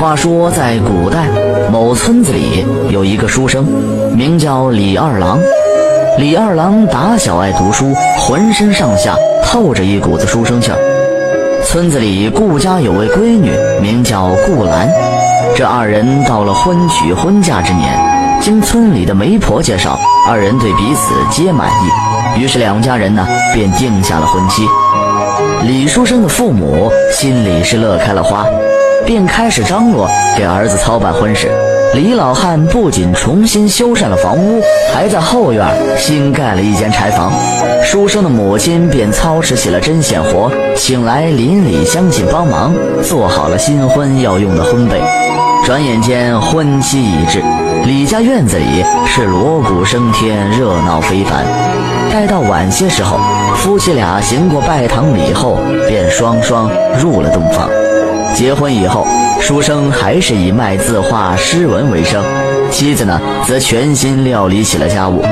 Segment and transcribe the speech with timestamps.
[0.00, 1.28] 话说，在古代
[1.70, 3.66] 某村子里有一个书生，
[4.16, 5.38] 名叫李二郎。
[6.16, 10.78] 李二郎打小爱读书，浑身上下透着一股子书生气儿。
[11.66, 13.52] 村子里顾家有位闺女，
[13.82, 14.88] 名叫顾兰。
[15.54, 17.94] 这二人到了婚娶婚嫁之年，
[18.40, 24.62] 经村里的媒婆介绍，二人对彼此皆满意，于是两家人呢便定下了婚期。
[25.62, 28.46] 李书生的父母心里是乐开了花，
[29.10, 31.50] 便开始张罗给儿子操办婚事。
[31.94, 34.62] 李老汉不仅重新修缮了房屋，
[34.94, 35.66] 还在后院
[35.98, 37.32] 新盖了一间柴房。
[37.82, 45.02] 书生的母亲便操持起了针线活，请来邻里乡亲帮忙，做好了新婚要用的婚被。
[45.64, 47.42] 转眼间婚期已至，
[47.84, 51.44] 李家院子里是锣鼓升天，热闹非凡。
[52.12, 53.18] 待到晚些时候，
[53.56, 57.68] 夫妻俩行过拜堂礼后，便双双入了洞房。
[58.34, 59.06] 结婚以后，
[59.40, 62.22] 书生还是以卖字画、诗文为生，
[62.70, 65.22] 妻子呢则全心料理起了家务，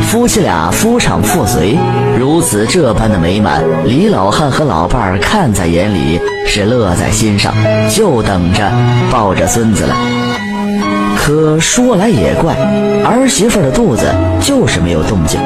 [0.00, 1.76] 夫妻俩夫唱妇随，
[2.18, 7.52] 如此这般的美满，李老汉和老伴儿看在眼里，是乐在心上，
[7.90, 8.70] 就等着
[9.10, 9.94] 抱着孙子了。
[11.16, 12.54] 可说来也怪，
[13.04, 14.06] 儿媳妇的肚子
[14.40, 15.40] 就是没有动静，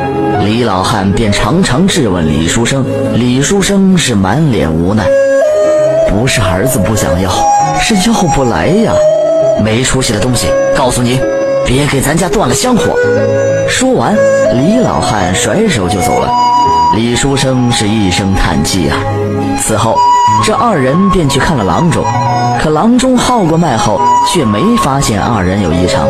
[0.45, 5.05] 李老汉便常常质问李书生，李书生是满脸无奈。
[6.09, 7.31] 不是儿子不想要，
[7.79, 8.93] 是要不来呀！
[9.63, 11.21] 没出息的东西，告诉你，
[11.67, 12.95] 别给咱家断了香火。
[13.69, 14.17] 说完，
[14.55, 16.29] 李老汉甩手就走了。
[16.95, 18.97] 李书生是一声叹气呀。
[19.61, 19.97] 此后，
[20.43, 22.03] 这二人便去看了郎中，
[22.61, 24.01] 可郎中号过脉后，
[24.33, 26.09] 却没发现二人有异常。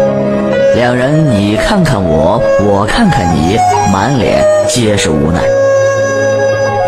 [0.76, 3.58] 两人你看看我，我看看你，
[3.92, 5.40] 满脸皆是无奈。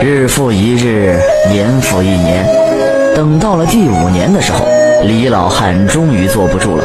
[0.01, 1.19] 日复一日，
[1.51, 2.70] 年复一年。
[3.21, 4.65] 等到了第五年的时候，
[5.03, 6.85] 李老汉终于坐不住了，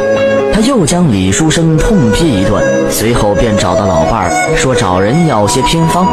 [0.54, 2.62] 他又将李书生痛批一顿，
[2.92, 6.06] 随后便找到老伴儿，说找人要些偏方。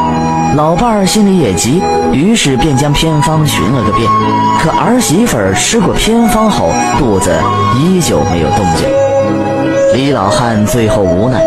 [0.54, 1.82] 老伴儿心里也急，
[2.12, 4.08] 于是便将偏方寻了个遍。
[4.60, 6.70] 可儿媳妇儿吃过偏方后，
[7.00, 7.32] 肚子
[7.76, 8.88] 依旧没有动静。
[9.92, 11.44] 李老汉最后无奈，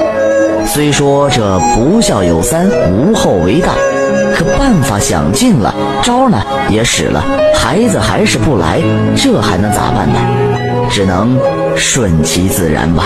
[0.65, 3.69] 虽说这不孝有三，无后为大。
[4.33, 5.73] 可办法想尽了，
[6.05, 6.39] 招呢
[6.69, 8.79] 也使了，孩子还是不来，
[9.17, 10.19] 这还能咋办呢？
[10.87, 11.35] 只能
[11.75, 13.05] 顺其自然吧。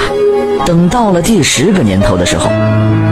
[0.65, 2.51] 等到了第十个年头的时候，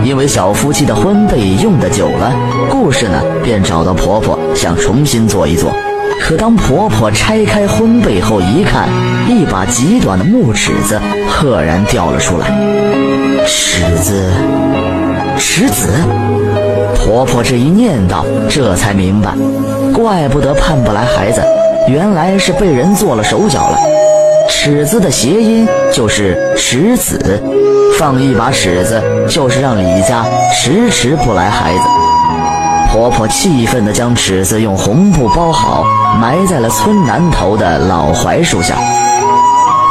[0.04, 2.34] 因为小夫妻的婚被用的久了，
[2.70, 5.72] 故事呢便找到婆婆，想重新做一做。
[6.20, 8.90] 可当婆婆拆开婚被后一看，
[9.30, 11.00] 一把极短的木尺子
[11.30, 12.48] 赫然掉了出来。
[13.48, 14.34] 尺子，
[15.40, 15.94] 尺子。
[16.96, 19.32] 婆婆这一念叨，这才明白，
[19.94, 21.42] 怪不得盼不来孩子，
[21.88, 23.78] 原来是被人做了手脚了。
[24.50, 27.42] 尺子的谐音就是迟子，
[27.98, 31.82] 放一把尺子就是让李家迟迟不来孩子。
[32.90, 35.84] 婆婆气愤地将尺子用红布包好，
[36.20, 38.76] 埋在了村南头的老槐树下。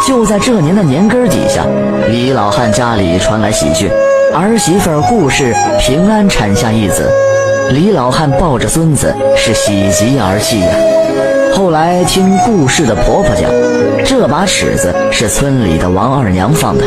[0.07, 1.65] 就在这年的年根底下，
[2.09, 3.91] 李老汉家里传来喜讯。
[4.39, 7.11] 儿媳妇顾氏平安产下一子，
[7.71, 10.69] 李老汉抱着孙子是喜极而泣呀。
[11.57, 13.51] 后来听顾氏的婆婆讲，
[14.05, 16.85] 这把尺子是村里的王二娘放的，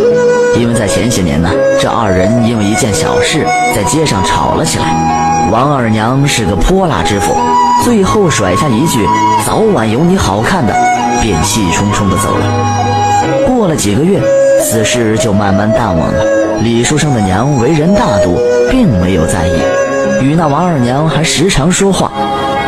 [0.56, 1.50] 因为在前些年呢，
[1.82, 3.44] 这二人因为一件小事
[3.76, 5.50] 在街上吵了起来。
[5.52, 7.36] 王二娘是个泼辣之妇，
[7.84, 9.08] 最后甩下一句
[9.44, 10.72] “早晚有你好看的”，
[11.20, 13.48] 便气冲冲地走了。
[13.48, 14.22] 过了几个月，
[14.62, 16.39] 此事就慢慢淡忘了。
[16.62, 18.38] 李书生的娘为人大度，
[18.70, 22.12] 并没有在意，与那王二娘还时常说话。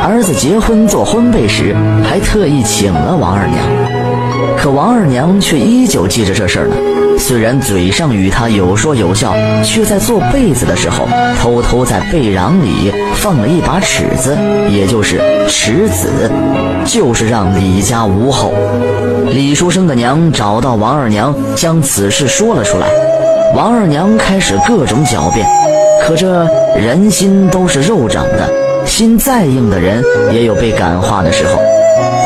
[0.02, 3.60] 儿子结婚做婚被时，还特意请了王二娘。
[4.58, 6.76] 可王二娘却依旧记着这事儿呢。
[7.20, 11.08] 虽然嘴上与他有说有笑，却在做被子的时候，
[11.40, 14.36] 偷偷在被瓤里放了一把尺子，
[14.70, 16.32] 也就是尺子，
[16.86, 18.54] 就是让李家无后。
[19.30, 22.88] 李书生的娘找到王二娘，将此事说了出来。
[23.54, 25.46] 王二娘开始各种狡辩，
[26.02, 28.50] 可这人心都是肉长的，
[28.86, 30.02] 心再硬的人
[30.32, 31.60] 也有被感化的时候。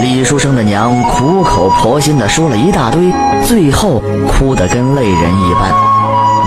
[0.01, 3.12] 李书生的娘苦口婆心地说了一大堆，
[3.44, 5.72] 最后哭得跟泪人一般。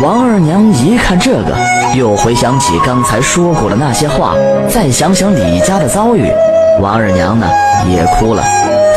[0.01, 1.57] 王二娘一看这个，
[1.97, 4.35] 又回想起刚才说过的那些话，
[4.69, 6.31] 再想想李家的遭遇，
[6.81, 7.49] 王二娘呢
[7.91, 8.45] 也哭了，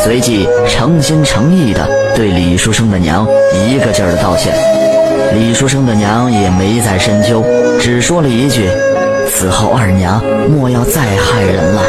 [0.04, 3.26] 随即诚心诚意地对李书生的娘
[3.68, 4.54] 一个劲儿地道歉。
[5.34, 7.44] 李书生的娘也没再深究，
[7.80, 8.70] 只说了一句
[9.30, 11.82] ：“此后二娘莫要再害人了。”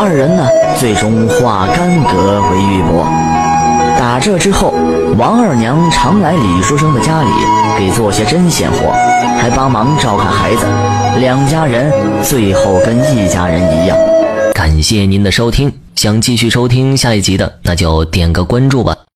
[0.00, 0.46] 二人呢，
[0.78, 3.04] 最终化干戈为玉帛。
[3.98, 4.38] 打这。
[4.38, 4.74] 之后，
[5.16, 7.28] 王二娘常来李书生的家里
[7.78, 8.92] 给做些针线活，
[9.40, 10.64] 还帮忙照看孩子。
[11.18, 11.90] 两家人
[12.22, 13.96] 最后跟一家人一样。
[14.54, 18.98] 感谢您的收听，想继续收听下一集的，那就点个关注吧。